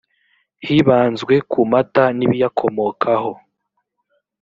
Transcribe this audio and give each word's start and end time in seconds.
hibanzwe 0.65 1.33
ku 1.51 1.59
mata 1.71 2.03
n 2.17 2.19
ibiyakomokaho 2.25 3.31